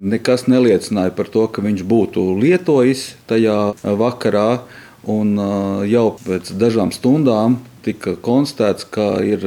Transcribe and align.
Nekas 0.00 0.46
neliecināja 0.48 1.12
par 1.12 1.28
to, 1.28 1.42
ka 1.52 1.60
viņš 1.60 1.82
būtu 1.84 2.22
lietojis 2.40 3.02
tajā 3.28 3.74
vakarā. 3.84 4.62
Un 5.04 5.36
jau 5.88 6.06
pēc 6.20 6.50
dažām 6.60 6.90
stundām 6.92 7.58
tika 7.84 8.14
konstatēts, 8.20 8.84
ka 8.88 9.20
ir 9.24 9.44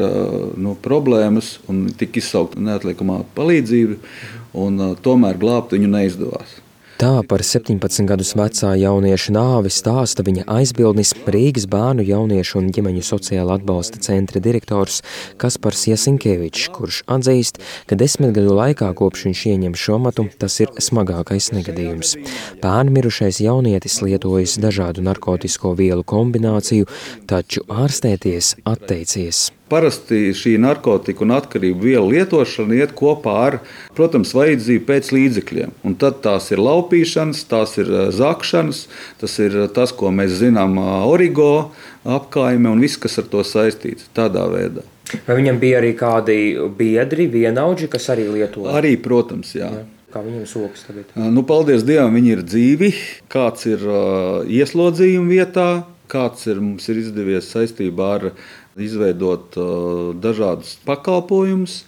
nu, 0.57 0.73
problēmas 0.81 1.55
un 1.69 1.87
tika 1.97 2.21
izsaukta 2.21 2.61
neatliekamā 2.61 3.19
palīdzība, 3.37 3.97
un 4.57 4.81
tomēr 5.05 5.37
glābt 5.41 5.73
viņu 5.77 5.89
neizdevās. 5.93 6.62
Tā 7.01 7.23
par 7.25 7.41
17 7.41 8.05
gadus 8.05 8.31
vecā 8.37 8.73
jaunieša 8.77 9.33
nāvi 9.33 9.71
stāsta 9.73 10.21
viņa 10.25 10.43
aizbildnis 10.55 11.13
Rīgas 11.25 11.65
bērnu 11.71 12.05
jauniešu 12.05 12.59
un 12.59 12.67
ģimeņu 12.75 13.01
sociāla 13.07 13.57
atbalsta 13.57 14.01
centra 14.03 14.41
direktors 14.43 15.01
Kaspars 15.41 15.87
Jasinkevičs, 15.89 16.67
kurš 16.75 17.01
atzīst, 17.15 17.57
ka 17.89 17.97
desmit 17.97 18.35
gadu 18.37 18.53
laikā, 18.59 18.91
kopš 18.99 19.25
viņš 19.29 19.41
ieņem 19.53 19.79
šo 19.79 19.97
matu, 20.05 20.27
tas 20.37 20.59
ir 20.61 20.69
smagākais 20.77 21.49
negadījums. 21.57 22.13
Pērn 22.61 22.93
mirušais 22.93 23.41
jaunietis 23.41 23.97
lietojas 24.05 24.59
dažādu 24.61 25.01
narkotisko 25.09 25.73
vielu 25.79 26.05
kombināciju, 26.05 26.85
taču 27.25 27.65
ārstēties 27.73 28.53
atteicies. 28.69 29.49
Parasti 29.73 30.29
šī 30.37 30.51
narkotika 30.61 31.25
un 31.25 31.33
atkarību 31.33 31.87
vielu 31.87 32.11
lietošana 32.11 32.77
iet 32.77 32.91
kopā 32.97 33.33
ar, 33.47 33.55
protams, 33.97 34.35
vajadzību 34.37 34.85
pēc 34.85 35.09
līdzekļiem. 35.15 35.71
Un 35.87 35.95
tad 35.97 36.19
tās 36.21 36.51
ir 36.53 36.61
laupīšanas, 36.61 37.41
tās 37.49 37.73
ir 37.81 37.89
eh, 37.89 38.11
zakšanas, 38.13 38.83
tas 39.23 39.37
ir 39.41 39.57
eh, 39.63 39.69
tas, 39.73 39.95
ko 39.97 40.13
mēs 40.13 40.37
zinām, 40.43 40.77
eh, 40.77 40.91
origo 41.09 41.49
apkaime 42.05 42.69
un 42.69 42.83
viss, 42.85 43.01
kas 43.01 43.17
ar 43.23 43.31
to 43.31 43.41
saistīts. 43.47 44.11
Tādā 44.13 44.45
veidā. 44.51 44.85
Vai 45.25 45.39
viņam 45.41 45.57
bija 45.61 45.81
arī 45.81 45.91
kādi 45.97 46.37
biedri, 46.77 47.25
vienaudži, 47.33 47.89
kas 47.91 48.11
arī 48.13 48.27
lieto? 48.29 48.67
Arī, 48.69 48.93
protams, 49.01 49.55
jā. 49.57 49.71
jā. 49.73 49.83
Kā 50.13 50.21
viņiem 50.21 50.45
sokas 50.45 50.85
tagad? 50.85 51.09
Nu, 51.17 51.41
paldies 51.49 51.81
Dievam, 51.87 52.13
viņi 52.13 52.35
ir 52.35 52.45
dzīvi. 52.45 52.91
Kāds 53.33 53.65
ir 53.65 53.81
uh, 53.89 54.43
ieslodzījuma 54.45 55.31
vietā, 55.31 55.67
kāds 56.13 56.45
ir 56.51 56.61
mums 56.61 56.85
ir 56.93 56.99
izdevies 57.01 57.49
saistībā 57.49 58.09
ar 58.19 58.27
izveidot 58.79 59.57
uh, 59.59 60.11
dažādus 60.17 60.77
pakalpojumus. 60.87 61.83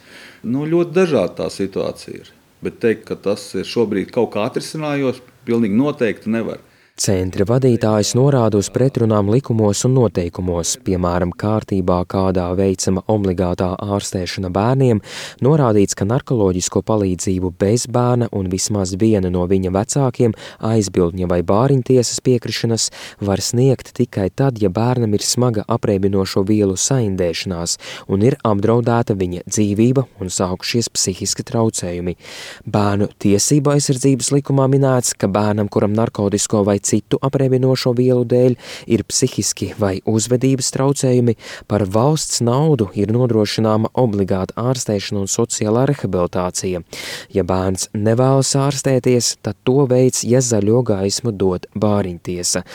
Nu, 0.46 0.66
ļoti 0.70 0.94
dažāda 0.94 1.44
tā 1.44 1.50
situācija 1.54 2.22
ir. 2.22 2.32
Bet 2.66 2.80
teikt, 2.82 3.06
ka 3.10 3.18
tas 3.20 3.44
ir 3.58 3.68
šobrīd 3.70 4.14
kaut 4.14 4.32
kā 4.34 4.46
atrisinājos, 4.50 5.22
pilnīgi 5.46 5.78
noteikti 5.78 6.32
nevar. 6.34 6.62
Centra 6.96 7.44
vadītājs 7.44 8.14
norāda 8.16 8.56
uz 8.56 8.70
pretrunām 8.72 9.28
likumos 9.28 9.82
un 9.84 9.98
noteikumos, 9.98 10.78
piemēram, 10.88 11.34
kārtībā, 11.36 11.98
kādā 12.08 12.46
veicama 12.56 13.02
obligātā 13.12 13.74
ārstēšana 13.84 14.48
bērniem, 14.56 15.02
norādīts, 15.44 15.92
ka 16.00 16.08
narkoloģisko 16.08 16.80
palīdzību 16.88 17.52
bez 17.60 17.84
bērna 17.92 18.30
un 18.32 18.48
vismaz 18.48 18.94
viena 19.02 19.28
no 19.28 19.44
viņa 19.44 19.74
vecākiem 19.76 20.38
aizbildņa 20.70 21.28
vai 21.34 21.42
bāriņtiesas 21.44 22.22
piekrišanas 22.24 22.88
var 23.20 23.44
sniegt 23.44 23.92
tikai 24.00 24.30
tad, 24.32 24.64
ja 24.64 24.72
bērnam 24.72 25.20
ir 25.20 25.28
smaga 25.28 25.68
apreibinošo 25.68 26.46
vielu 26.48 26.80
saindēšanās 26.80 27.76
un 28.08 28.24
ir 28.24 28.40
apdraudēta 28.40 29.20
viņa 29.20 29.44
dzīvība 29.52 30.06
un 30.24 30.32
sākušies 30.32 30.94
psihiski 30.96 31.44
traucējumi. 31.52 32.16
Bērnu 32.64 33.12
tiesība 33.20 33.76
aizsardzības 33.76 34.32
likumā 34.40 34.72
minēts, 34.72 35.12
ka 35.20 35.28
bērnam, 35.28 35.68
kuram 35.68 35.92
narkotisko 36.00 36.64
vai 36.64 36.80
citu 36.86 37.20
apreibinošo 37.26 37.96
vielu 37.98 38.26
dēļ, 38.30 38.56
ir 38.92 39.04
psihiski 39.10 39.72
vai 39.82 39.98
uzvedības 40.06 40.72
traucējumi, 40.76 41.36
par 41.68 41.86
valsts 41.90 42.42
naudu 42.46 42.90
ir 42.98 43.14
nodrošināma 43.16 43.92
obligāta 43.98 44.56
ārstēšana 44.70 45.24
un 45.26 45.32
sociālā 45.32 45.88
rehabilitācija. 45.92 46.84
Ja 47.34 47.46
bērns 47.48 47.90
nevēlas 47.98 48.56
ārstēties, 48.60 49.36
tad 49.46 49.60
to 49.68 49.86
veids, 49.90 50.24
ja 50.28 50.42
zaļo 50.46 50.84
gaismu 50.92 51.34
dod 51.36 51.68
bāriņtiesa. 51.76 52.66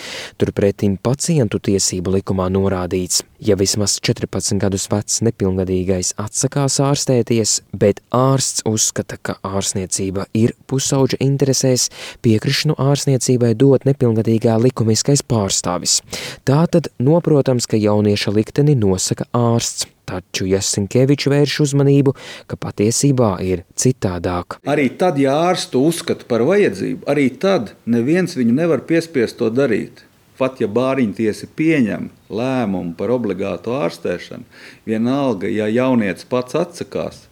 Turpretim 0.40 0.98
pacientu 1.00 1.62
tiesību 1.70 2.18
likumā 2.18 2.50
norādīts, 2.52 3.24
ja 3.40 3.56
vismaz 3.56 3.96
14 4.04 4.58
gadus 4.60 4.86
vecs 4.92 5.20
nepilngadīgais 5.24 6.12
atsakās 6.20 6.78
ārstēties, 6.84 7.60
bet 7.72 8.02
ārsts 8.14 8.64
uzskata, 8.68 9.16
ka 9.22 9.36
ārstniecība 9.46 10.26
ir 10.36 10.54
pusauģa 10.70 11.20
interesēs, 11.24 11.88
piekrišanu 12.24 12.76
ārstniecībai 12.80 13.54
dot 13.58 13.86
nepilngadīgā 13.88 14.58
likumiskais 14.60 15.24
pārstāvis. 15.24 16.00
Tātad 16.48 16.90
noprotams, 17.00 17.68
ka 17.70 17.80
jaunieša 17.80 18.36
likteni 18.36 18.76
nosaka 18.78 19.28
ārsts. 19.36 19.88
Taču 20.10 20.48
Jasinkevičs 20.50 21.28
vērš 21.30 21.56
uzmanību, 21.62 22.16
ka 22.50 22.56
patiesībā 22.58 23.36
ir 23.46 23.62
citādāk. 23.78 24.58
Arī 24.66 24.88
tad, 24.98 25.20
ja 25.22 25.36
ārstu 25.52 25.84
uzskata 25.86 26.26
par 26.26 26.42
vajadzību, 26.48 27.04
arī 27.06 27.28
tad 27.38 27.76
neviens 27.86 28.34
viņu 28.34 28.56
nevar 28.56 28.82
piespiest 28.88 29.38
to 29.38 29.52
darīt. 29.54 30.02
Pat 30.40 30.60
ja 30.62 30.68
bāriņtiesa 30.72 31.50
pieņem 31.56 32.08
lēmumu 32.32 32.94
par 32.96 33.12
obligātu 33.12 33.74
ārstēšanu, 33.76 34.46
vienalga, 34.88 35.50
ja 35.52 35.68
jaunietis 35.68 36.24
pats 36.30 36.56
atsakās, 36.56 37.26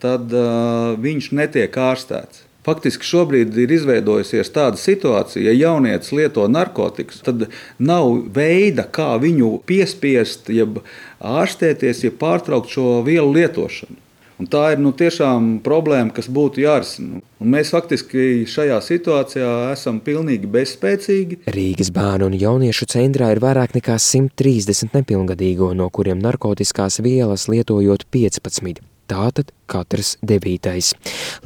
tad 0.00 0.32
uh, 0.32 0.94
viņš 1.00 1.30
netiek 1.36 1.76
ārstēts. 1.76 2.46
Faktiski 2.64 3.04
šobrīd 3.04 3.52
ir 3.60 3.72
izveidojusies 3.76 4.48
tāda 4.54 4.80
situācija, 4.80 5.42
ja 5.44 5.52
jaunietis 5.52 6.14
lieto 6.16 6.46
narkotikas, 6.48 7.20
tad 7.26 7.50
nav 7.76 8.08
veida, 8.32 8.86
kā 8.88 9.10
viņu 9.20 9.58
piespiest, 9.68 10.48
jeb 10.48 10.80
ārstēties, 11.20 12.06
jeb 12.06 12.16
pārtraukt 12.22 12.72
šo 12.72 13.02
vielu 13.04 13.28
lietošanu. 13.36 14.00
Un 14.42 14.48
tā 14.50 14.64
ir 14.74 14.80
nu, 14.82 14.90
tiešām 14.96 15.60
problēma, 15.62 16.10
kas 16.14 16.26
būtu 16.32 16.64
jārisina. 16.64 17.20
Un 17.38 17.52
mēs 17.54 17.70
faktiski 17.74 18.42
šajā 18.50 18.80
situācijā 18.82 19.50
esam 19.70 20.00
pilnīgi 20.02 20.50
bezspēcīgi. 20.50 21.44
Rīgas 21.54 21.92
bērnu 21.94 22.32
un 22.32 22.38
jauniešu 22.40 22.88
centrā 22.90 23.30
ir 23.34 23.42
vairāk 23.44 23.76
nekā 23.78 23.94
130 24.02 24.96
nepilngadīgo, 24.96 25.70
no 25.78 25.86
kuriem 25.94 26.18
narkotikās 26.24 26.98
vielas 27.04 27.46
lietojot 27.52 28.08
15. 28.10 28.82
Tātad 29.04 29.52
katrs 29.70 30.16
devītais. 30.24 30.94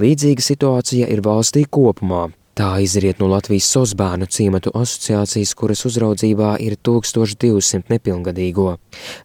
Līdzīga 0.00 0.44
situācija 0.46 1.10
ir 1.12 1.24
valstī 1.26 1.66
kopumā. 1.68 2.28
Tā 2.58 2.72
izriet 2.82 3.20
no 3.22 3.28
Latvijas 3.30 3.68
Sosbērnu 3.70 4.26
ciematu 4.34 4.72
asociācijas, 4.74 5.52
kuras 5.54 5.84
uzraudzībā 5.86 6.56
ir 6.58 6.74
1200 6.82 7.86
nepilngadīgo. 7.92 8.72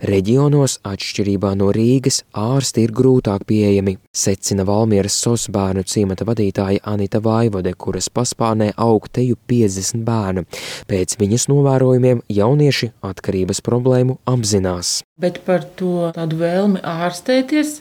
Reģionos, 0.06 0.76
atšķirībā 0.86 1.56
no 1.58 1.72
Rīgas, 1.74 2.20
ārsti 2.38 2.84
ir 2.86 2.94
grūtāk 2.94 3.48
pieejami, 3.50 3.96
secina 4.14 4.68
Valmieras 4.70 5.16
Sosbērnu 5.26 5.82
ciemata 5.82 6.28
vadītāja 6.30 6.84
Anita 6.92 7.24
Vaivode, 7.26 7.74
kuras 7.74 8.12
paspārnē 8.14 8.70
aug 8.78 9.08
teju 9.10 9.40
50 9.50 10.06
bērnu. 10.06 10.46
Pēc 10.86 11.18
viņas 11.18 11.48
novērojumiem 11.50 12.22
jaunieši 12.30 12.92
atkarības 13.02 13.66
problēmu 13.66 14.20
apzinās. 14.30 15.00
Bet 15.18 15.40
par 15.46 15.62
to 15.78 16.12
tādu 16.14 16.40
vēlmi 16.40 16.80
ārstēties, 16.90 17.74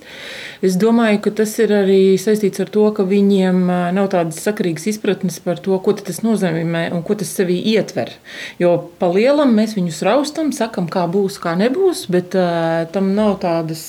es 0.64 0.74
domāju, 0.80 1.22
ka 1.24 1.30
tas 1.42 1.54
ir 1.64 1.72
arī 1.72 2.00
saistīts 2.20 2.60
ar 2.60 2.68
to, 2.72 2.84
ka 2.92 3.06
viņiem 3.08 3.64
nav 3.96 4.10
tādas 4.12 4.40
sakarīgas 4.44 4.90
izpratnes 4.92 5.41
par 5.44 5.60
to, 5.62 5.76
ko 5.82 5.94
tas 5.98 6.22
nozīmē 6.24 6.88
un 6.94 7.04
ko 7.06 7.16
tas 7.18 7.30
sevī 7.36 7.58
ietver. 7.74 8.14
Jo 8.62 8.74
pa 8.98 9.10
lielam 9.12 9.54
mēs 9.56 9.76
viņus 9.78 10.02
raustam, 10.08 10.52
sakam, 10.56 10.88
kā 10.92 11.06
būs, 11.10 11.38
kā 11.42 11.54
nebūs, 11.58 12.06
bet 12.12 12.36
uh, 12.38 12.84
tam 12.94 13.12
nav 13.16 13.38
tādas 13.44 13.84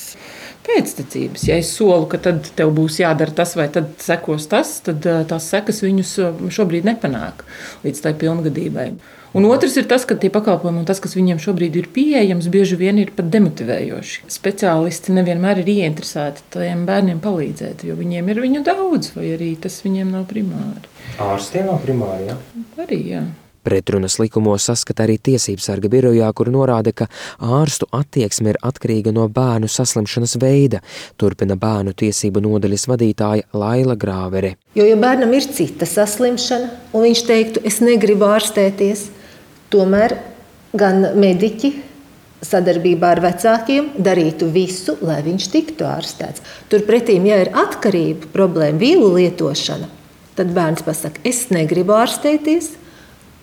pēctecības. 0.64 1.48
Ja 1.48 1.58
es 1.60 1.72
solu, 1.76 2.06
ka 2.10 2.20
tad 2.24 2.46
tev 2.56 2.72
būs 2.76 3.00
jādara 3.02 3.34
tas 3.36 3.54
vai 3.58 3.68
tad 3.72 3.92
sekos 4.02 4.48
tas, 4.50 4.78
tad 4.86 5.04
uh, 5.08 5.22
tās 5.28 5.50
sekas 5.52 5.82
viņus 5.84 6.16
šobrīd 6.54 6.88
nepanāk 6.88 7.44
līdz 7.84 8.06
tai 8.06 8.14
pilngadībai. 8.20 8.88
Un 9.34 9.48
otrs 9.50 9.74
ir 9.74 9.88
tas, 9.90 10.04
ka 10.06 10.14
tie 10.14 10.28
pakalpojumi 10.30 10.84
un 10.84 10.86
tas, 10.86 11.00
kas 11.02 11.16
viņiem 11.18 11.40
šobrīd 11.42 11.74
ir 11.80 11.88
pieejams, 11.90 12.46
bieži 12.54 12.78
vien 12.78 13.00
ir 13.02 13.10
pat 13.16 13.32
demotivējoši. 13.34 14.28
Speciālisti 14.30 15.14
nevienmēr 15.16 15.64
ir 15.64 15.72
ieinteresēti 15.72 16.44
tiem 16.54 16.84
bērniem 16.86 17.18
palīdzēt, 17.24 17.82
jo 17.88 17.98
viņiem 17.98 18.30
ir 18.30 18.42
viņu 18.46 18.62
daudz, 18.66 19.10
vai 19.16 19.32
arī 19.34 19.56
tas 19.58 19.80
viņiem 19.82 20.12
nav 20.14 20.28
primāri. 20.30 20.86
Ārstiem 21.18 21.66
nav 21.66 21.82
primāri, 21.82 22.28
jā? 22.30 22.36
Arī, 22.84 23.00
jā. 23.10 23.24
Pretrunas 23.64 24.18
likumos 24.20 24.68
saskata 24.68 25.06
arī 25.06 25.16
tiesības 25.24 25.66
sarga 25.70 25.88
birojā, 25.90 26.28
kur 26.36 26.50
norāda, 26.52 26.92
ka 26.92 27.08
ārstu 27.40 27.88
attieksme 27.96 28.52
ir 28.52 28.60
atkarīga 28.62 29.10
no 29.16 29.24
bērnu 29.32 29.70
saslimšanas 29.72 30.36
veida, 30.42 30.82
turpina 31.18 31.56
bērnu 31.58 31.96
tiesību 31.96 32.44
nodaļas 32.44 32.86
vadītāja 32.92 33.48
Laila 33.56 33.96
Grāvere. 33.96 34.54
Jo, 34.76 34.84
ja 34.84 35.00
bērnam 35.00 35.32
ir 35.34 35.48
cita 35.48 35.88
saslimšana, 35.88 36.70
un 36.92 37.08
viņš 37.08 37.26
teiktu, 37.26 37.64
es 37.64 37.80
negribu 37.80 38.28
ārstēties, 38.28 39.08
tomēr 39.74 40.16
gan 40.74 41.10
mediķi 41.18 41.72
sadarbībā 42.44 43.10
ar 43.16 43.22
vecākiem 43.24 43.90
darītu 43.98 44.48
visu, 44.52 44.96
lai 45.02 45.18
viņš 45.26 45.50
tiktu 45.50 45.86
ārstēts. 45.88 46.44
Turpretī, 46.70 47.18
ja 47.26 47.42
ir 47.42 47.52
atkarība 47.56 48.30
problēma, 48.34 48.78
vīlu 48.80 49.12
lietošana, 49.18 49.90
tad 50.38 50.54
bērns 50.56 50.86
pasakā, 50.86 51.24
es 51.26 51.46
negribu 51.54 51.96
ārstēties, 51.96 52.74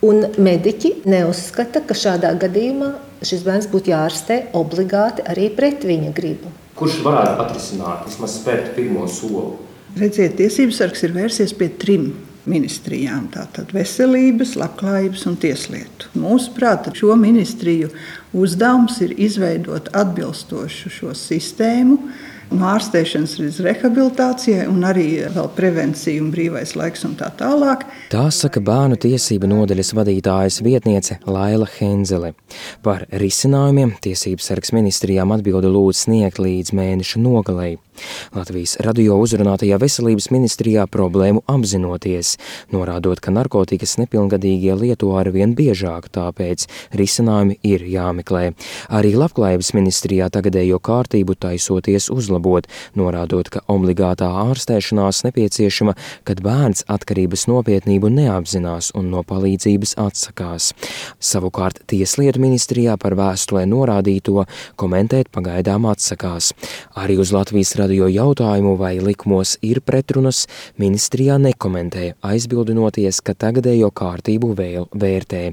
Un 0.01 0.23
mediķi 0.41 1.03
neuzskata, 1.05 1.83
ka 1.85 1.93
šādā 1.93 2.31
gadījumā 2.41 2.87
šis 3.21 3.43
bērns 3.45 3.67
būtu 3.69 3.91
jārastē 3.91 4.37
obligāti 4.57 5.21
arī 5.29 5.51
pret 5.53 5.85
viņa 5.85 6.09
gribu. 6.17 6.49
Kurš 6.79 7.03
varētu 7.05 7.43
atrisināt, 7.43 8.07
vismaz 8.07 8.39
spērt 8.39 8.71
pirmo 8.73 9.05
soli? 9.05 9.59
Redziet, 10.01 10.39
tiesības 10.39 10.81
sargs 10.81 11.05
ir 11.05 11.13
vērsies 11.13 11.53
pie 11.53 11.69
trim 11.77 12.07
ministrijām. 12.49 13.27
Tātad 13.33 13.73
veselības, 13.75 14.55
labklājības 14.59 15.25
un 15.29 15.37
tieslietu. 15.41 16.09
Mūsuprāt, 16.17 16.89
šo 16.97 17.15
ministriju 17.19 17.91
uzdevums 18.33 18.99
ir 19.05 19.15
izveidot 19.21 19.91
atbilstošu 19.97 20.91
šo 20.93 21.15
sistēmu, 21.17 21.99
no 22.55 22.67
ārstēšanas 22.71 23.37
līdz 23.41 23.59
rehabilitācijai, 23.65 24.65
un 24.71 24.85
arī 24.87 25.07
prevencija 25.55 26.23
brīvais 26.31 26.75
laiks 26.77 27.05
un 27.07 27.15
tā 27.19 27.31
tālāk. 27.39 27.85
Tā 28.11 28.25
saka 28.35 28.61
bērnu 28.63 28.99
tiesību 29.01 29.49
nodaļas 29.51 29.93
vadītājas 29.97 30.61
vietniece 30.65 31.19
Laila 31.25 31.67
Henzele. 31.77 32.33
Par 32.85 33.05
risinājumiem 33.11 33.95
tiesības 34.03 34.51
sargs 34.51 34.75
ministrijām 34.75 35.31
atbildi 35.35 35.71
lūdz 35.71 36.05
sniegt 36.05 36.41
līdz 36.41 36.75
mēneša 36.77 37.23
nogalei. 37.23 37.77
Latvijas 38.33 38.77
radio 38.81 39.17
uzrunātajā 39.21 39.77
veselības 39.81 40.29
ministrijā 40.33 40.87
problēmu 40.89 41.43
apzinoties, 41.51 42.37
norādot, 42.73 43.19
ka 43.21 43.33
narkotikas 43.35 43.97
nepilngadīgie 44.01 44.73
lieto 44.79 45.11
arvien 45.19 45.53
biežāk, 45.57 46.07
tāpēc 46.15 46.65
risinājumi 46.97 47.59
ir 47.67 47.85
jāmeklē. 47.91 48.43
Arī 48.89 49.13
labklājības 49.19 49.73
ministrijā 49.77 50.31
tagadējo 50.33 50.79
kārtību 50.81 51.35
taisoties 51.45 52.09
uzlabot, 52.13 52.40
norādot, 52.97 53.49
ka 53.53 53.61
obligātā 53.71 54.27
ārstēšanās 54.45 55.23
nepieciešama, 55.27 55.95
kad 56.27 56.41
bērns 56.45 56.85
atkarības 56.91 57.47
nopietnību 57.51 58.11
neapzinās 58.13 58.91
un 58.97 59.11
no 59.13 59.23
palīdzības 59.27 59.95
atsakās. 60.01 60.71
Savukārt 61.21 61.83
Tieslietu 61.91 62.41
ministrijā 62.43 62.97
par 63.01 63.15
vēstulē 63.19 63.65
norādīto 63.69 64.45
komentēt 64.81 65.31
pagaidām 65.33 65.87
atsakās. 65.91 66.51
Arī 66.97 67.17
uz 67.21 67.33
Latvijas 67.35 67.75
radio 67.79 68.09
jautājumu, 68.11 68.75
vai 68.79 68.97
likumos 68.99 69.57
ir 69.65 69.81
pretrunas, 69.85 70.45
ministrijā 70.81 71.37
nekomentē, 71.41 72.13
aizbildinoties, 72.25 73.21
ka 73.25 73.37
tagadējo 73.37 73.91
kārtību 73.95 74.53
vēl 74.57 74.87
vērtē. 74.91 75.43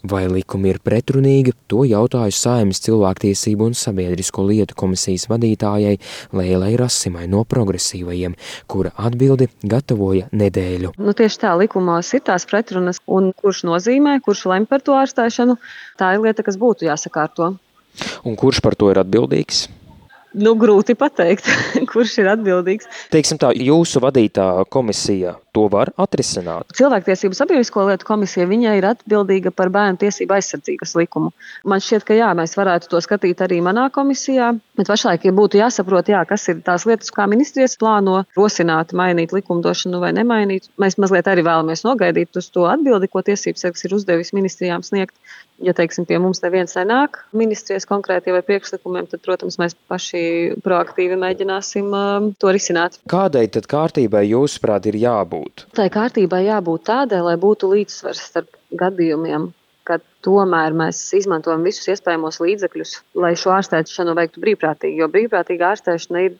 Vai 0.00 0.22
likumi 0.32 0.70
ir 0.72 0.78
pretrunīgi, 0.80 1.52
to 1.68 1.82
jautāju 1.84 2.32
Saimnes 2.32 2.80
cilvēktiesību 2.86 3.66
un 3.68 3.74
sabiedrisko 3.76 4.46
lietu 4.48 4.76
komisijas 4.78 5.26
vadītājai 5.28 5.98
Lēlai 6.36 6.70
Rasimai 6.80 7.26
no 7.28 7.42
progresīvajiem, 7.44 8.36
kura 8.70 8.94
atbildi 8.96 9.50
gatavoja 9.60 10.30
nedēļu. 10.32 10.94
Nu, 10.96 11.12
tieši 11.16 11.42
tā 11.44 11.52
likumos 11.60 12.14
ir 12.16 12.24
tās 12.30 12.48
pretrunas, 12.48 13.02
un 13.04 13.34
kurš 13.36 13.66
nozīmē, 13.68 14.16
kurš 14.24 14.46
lem 14.54 14.68
par 14.70 14.80
to 14.86 14.96
ārstēšanu, 14.96 15.58
tā 16.00 16.14
ir 16.16 16.24
lieta, 16.24 16.46
kas 16.46 16.56
būtu 16.60 16.88
jāsakārto. 16.88 17.52
Un 18.24 18.40
kurš 18.40 18.62
par 18.64 18.78
to 18.80 18.88
ir 18.94 19.02
atbildīgs? 19.02 19.66
Nu, 20.30 20.52
grūti 20.54 20.94
pateikt, 20.94 21.48
kurš 21.90 22.20
ir 22.22 22.28
atbildīgs. 22.30 22.86
Teiksim 23.10 23.40
tā, 23.40 23.50
jūsu 23.56 23.98
vadītā 24.02 24.46
komisija 24.70 25.34
to 25.50 25.64
var 25.72 25.90
atrisināt. 25.98 26.70
Cilvēktiesību 26.78 27.34
sabiedrisko 27.34 27.88
lietu 27.88 28.06
komisija 28.06 28.46
viņai 28.46 28.76
ir 28.78 28.86
atbildīga 28.92 29.50
par 29.50 29.72
bērnu 29.74 29.98
tiesību 30.04 30.36
aizsardzības 30.36 30.94
likumu. 31.00 31.32
Man 31.66 31.82
šķiet, 31.82 32.06
ka 32.06 32.14
jā, 32.14 32.30
mēs 32.38 32.54
varētu 32.58 32.92
to 32.92 33.02
skatīt 33.02 33.42
arī 33.42 33.58
manā 33.64 33.88
komisijā, 33.94 34.52
bet 34.78 34.92
pašlaik 34.92 35.26
ja 35.26 35.34
būtu 35.34 35.58
jāsaprot, 35.58 36.12
jā, 36.14 36.22
kas 36.30 36.46
ir 36.52 36.62
tās 36.66 36.86
lietas, 36.86 37.10
kā 37.14 37.26
ministrijas 37.30 37.74
plāno 37.80 38.20
rosināt, 38.38 38.94
mainīt 38.94 39.34
likumdošanu 39.34 39.98
vai 40.04 40.14
nemainīt. 40.14 40.70
Mēs 40.78 40.98
mazliet 41.02 41.26
arī 41.30 41.42
vēlamies 41.46 41.82
nogaidīt 41.88 42.38
uz 42.38 42.52
to 42.54 42.70
atbildi, 42.70 43.10
ko 43.10 43.26
tiesības 43.26 43.66
sargs 43.66 43.88
ir 43.88 43.98
uzdevis 43.98 44.34
ministrijām 44.36 44.86
sniegt. 44.86 45.16
Ja, 45.60 45.74
teiksim, 45.76 46.06
pie 46.08 46.16
mums 46.22 46.40
neviens 46.40 46.72
nenāk 46.78 47.18
ministrijas 47.36 47.84
konkrēti 47.88 48.32
vai 48.32 48.40
priekšlikumiem, 48.46 49.10
tad, 49.10 49.20
protams, 49.26 49.58
mēs 49.60 49.76
paši 49.92 50.22
proaktīvi 50.64 51.18
mēģināsim 51.20 51.90
uh, 51.92 52.30
to 52.40 52.52
risināt. 52.56 52.96
Kādai 53.12 53.44
tad 53.52 53.68
kārtībai, 53.68 54.24
jūsuprāt, 54.30 54.88
ir 54.88 54.96
jābūt? 55.02 55.66
Tai 55.76 55.88
kārtībai 55.92 56.46
jābūt 56.46 56.86
tādai, 56.88 57.20
lai 57.28 57.36
būtu 57.40 57.68
līdzsvars 57.74 58.22
starp 58.30 58.56
gadījumiem, 58.80 59.50
ka 59.84 59.98
tomēr 60.24 60.76
mēs 60.76 61.02
izmantojam 61.18 61.64
visus 61.66 61.92
iespējamos 61.92 62.40
līdzekļus, 62.40 62.94
lai 63.20 63.34
šo 63.36 63.52
ārstēšanu 63.58 64.16
veiktu 64.16 64.40
brīvprātīgi. 64.44 65.02
Jo 65.02 65.10
brīvprātīga 65.12 65.74
ārstēšana 65.74 66.24
ir 66.28 66.38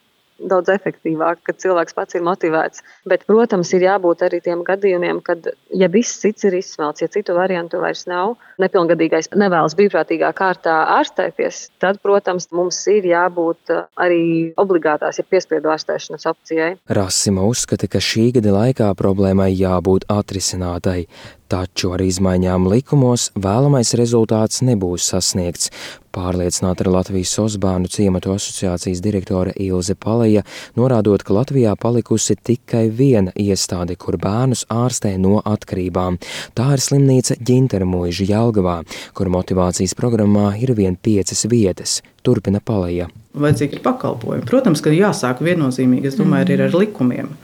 daudz 0.49 0.71
efektīvāk, 0.73 1.43
kad 1.47 1.59
cilvēks 1.63 1.97
pats 1.97 2.17
ir 2.17 2.25
motivēts. 2.27 2.85
Bet, 3.09 3.25
protams, 3.29 3.73
ir 3.77 3.85
jābūt 3.87 4.25
arī 4.27 4.41
tiem 4.45 4.65
gadījumiem, 4.67 5.21
kad, 5.27 5.51
ja 5.77 5.89
viss 5.93 6.21
cits 6.23 6.47
ir 6.49 6.57
izsmelts, 6.59 7.03
ja 7.05 7.11
citu 7.13 7.37
variantu 7.37 7.81
vairs 7.83 8.07
nav, 8.11 8.37
nepilngadīgais 8.63 9.31
nevēlas 9.37 9.77
brīvprātīgā 9.79 10.33
kārtā 10.37 10.77
ārstēties, 10.99 11.63
tad, 11.83 12.01
protams, 12.05 12.51
mums 12.57 12.79
ir 12.93 13.09
jābūt 13.11 13.75
uh, 13.75 13.85
arī 14.01 14.23
obligātās, 14.61 15.21
ja 15.21 15.27
piespiedu 15.27 15.73
ārstēšanas 15.75 16.29
opcijai. 16.31 16.71
Rasima 17.01 17.45
uzskata, 17.49 17.91
ka 17.91 18.03
šī 18.05 18.31
gada 18.39 18.55
laikā 18.57 18.93
problēmai 18.99 19.51
jābūt 19.55 20.09
atrisinātai. 20.13 21.05
Taču 21.51 21.89
ar 21.97 22.03
izmaiņām 22.05 22.69
likumos 22.71 23.25
vēlamais 23.35 23.89
rezultāts 23.99 24.61
nebūs 24.63 25.09
sasniegts. 25.11 25.73
Pārliecināta 26.15 26.85
ar 26.85 26.91
Latvijas 26.95 27.33
Osbānu 27.43 27.89
ciematu 27.91 28.31
asociācijas 28.37 29.01
direktore 29.03 29.51
Ilze 29.59 29.97
Paleja, 29.99 30.45
norādot, 30.79 31.25
ka 31.27 31.35
Latvijā 31.35 31.73
palikusi 31.75 32.37
tikai 32.39 32.85
viena 32.95 33.35
iestāde, 33.35 33.97
kur 33.99 34.15
bērnus 34.23 34.63
ārstē 34.71 35.17
no 35.19 35.41
atkarībām. 35.43 36.21
Tā 36.55 36.69
ir 36.77 36.85
slimnīca 36.85 37.35
Ģintermuiža 37.43 38.29
Jelgavā, 38.31 38.77
kur 39.19 39.31
motivācijas 39.35 39.97
programmā 39.99 40.53
ir 40.63 40.77
vien 40.79 40.95
piecas 40.95 41.49
vietas. 41.51 41.97
Turpina 42.23 42.61
Paleja. 42.63 43.09
Vajadzīgi 43.35 43.83
pakalpojumi. 43.83 44.47
Protams, 44.47 44.85
ka 44.87 44.95
jāsāk 44.95 45.43
viennozīmīgi, 45.43 46.13
es 46.13 46.21
domāju, 46.21 46.55
ir 46.55 46.65
ar 46.69 46.79
likumiem. 46.79 47.35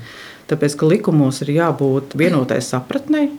Tāpēc, 0.46 0.78
ka 0.78 0.92
likumos 0.94 1.42
ir 1.42 1.56
jābūt 1.56 2.14
vienotai 2.18 2.60
sapratnei, 2.62 3.32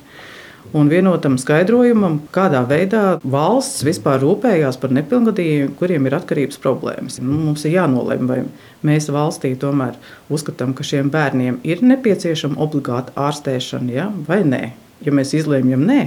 un 0.75 0.89
vienotam 0.91 1.37
skaidrojumam, 1.39 2.19
kādā 2.35 2.63
veidā 2.67 3.03
valsts 3.23 3.85
vispār 3.87 4.19
rūpējās 4.23 4.79
par 4.81 4.93
nepilngadīgiem, 4.95 5.73
kuriem 5.79 6.07
ir 6.09 6.17
atkarības 6.17 6.59
problēmas. 6.63 7.19
Nu, 7.23 7.37
mums 7.47 7.65
ir 7.67 7.77
jānolem, 7.77 8.27
vai 8.29 8.41
mēs 8.87 9.09
valstī 9.13 9.53
tomēr 9.59 9.95
uzskatām, 10.33 10.75
ka 10.77 10.85
šiem 10.87 11.11
bērniem 11.13 11.61
ir 11.67 11.83
nepieciešama 11.85 12.59
obligāta 12.63 13.15
ārstēšana, 13.27 13.93
ja, 13.93 14.09
vai 14.27 14.43
nē. 14.47 14.63
Ja 15.05 15.13
mēs 15.13 15.35
izlēmjam 15.37 15.83
nē, 15.85 16.01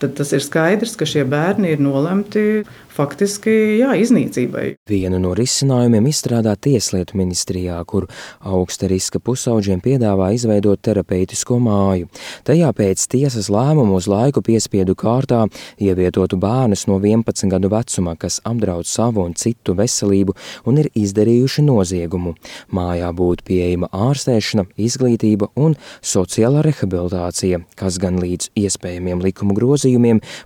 tad 0.00 0.16
tas 0.18 0.32
ir 0.36 0.44
skaidrs, 0.44 0.96
ka 0.98 1.08
šie 1.08 1.24
bērni 1.28 1.74
ir 1.74 1.82
nolemti 1.82 2.62
faktiski 3.00 3.52
jā, 3.80 3.94
iznīcībai. 4.02 4.64
Vienu 4.90 5.20
no 5.22 5.32
risinājumiem 5.36 6.08
izstrādā 6.10 6.52
Tieslietu 6.60 7.16
ministrijā, 7.20 7.78
kur 7.88 8.06
augsta 8.40 8.88
riska 8.90 9.20
pusauģiem 9.24 9.80
piedāvā 9.84 10.30
izveidot 10.36 10.80
terapeitisko 10.84 11.60
māju. 11.62 12.10
Tajā 12.48 12.70
pēc 12.76 13.06
tiesas 13.14 13.50
lēmumu 13.52 13.96
uz 14.00 14.08
laiku 14.10 14.42
piespiedu 14.44 14.96
kārtā 14.98 15.44
ievietotu 15.80 16.38
bērnus 16.40 16.86
no 16.90 16.98
11 17.00 17.52
gadu 17.52 17.70
vecuma, 17.72 18.16
kas 18.20 18.40
apdraud 18.48 18.88
savu 18.88 19.24
un 19.24 19.36
citu 19.38 19.76
veselību 19.78 20.36
un 20.68 20.82
ir 20.82 20.90
izdarījuši 20.98 21.64
noziegumu. 21.68 22.34
Mājā 22.74 23.12
būtu 23.16 23.46
pieejama 23.48 23.90
ārstēšana, 24.08 24.66
izglītība 24.80 25.52
un 25.60 25.78
sociālā 26.02 26.64
rehabilitācija, 26.66 27.62
kas 27.80 28.00
gan 28.02 28.20
līdz 28.20 28.52
iespējamiem 28.60 29.22
likumu 29.24 29.56
grozījumiem 29.56 29.89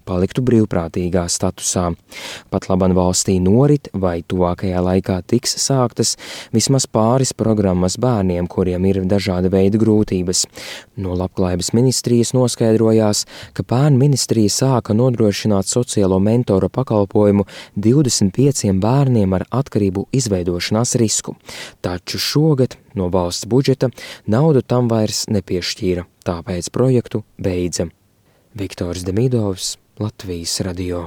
paliktu 0.05 0.43
brīvprātīgā 0.45 1.27
statusā. 1.29 1.91
Pat 2.51 2.69
laban 2.71 2.95
valstī 2.97 3.37
norit 3.43 3.89
vai 3.93 4.23
tuvākajā 4.23 4.81
laikā 4.85 5.21
tiks 5.27 5.57
sāktas 5.61 6.15
vismaz 6.55 6.87
pāris 6.87 7.35
programmas 7.37 7.99
bērniem, 8.01 8.47
kuriem 8.47 8.85
ir 8.91 9.03
dažāda 9.09 9.51
veida 9.53 9.79
grūtības. 9.81 10.45
No 10.97 11.17
labklājības 11.19 11.73
ministrijas 11.77 12.35
noskaidrojās, 12.37 13.25
ka 13.53 13.67
bērnu 13.67 13.99
ministrija 13.99 14.53
sāka 14.53 14.95
nodrošināt 14.97 15.69
sociālo 15.71 16.21
mentoru 16.23 16.71
pakalpojumu 16.73 17.47
25 17.77 18.73
bērniem 18.81 19.35
ar 19.35 19.47
atkarību 19.51 20.09
izveidošanās 20.15 20.95
risku. 21.01 21.37
Taču 21.85 22.19
šogad 22.19 22.79
no 22.95 23.11
valsts 23.13 23.49
budžeta 23.51 23.91
naudu 24.27 24.63
tam 24.63 24.89
vairs 24.93 25.27
nepiešķīra, 25.33 26.07
tāpēc 26.27 26.71
projektu 26.75 27.25
beidza. 27.39 27.91
Viktors 28.54 29.02
Demidovs, 29.02 29.78
Latvijas 29.99 30.61
radio. 30.62 31.00